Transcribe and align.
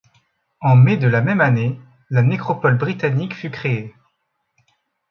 En 0.61 0.77
mai 0.77 0.97
de 0.97 1.07
la 1.07 1.21
même 1.21 1.41
année, 1.41 1.79
la 2.09 2.23
nécropole 2.23 2.75
britannique 2.75 3.35
fut 3.35 3.51
créée. 3.51 3.93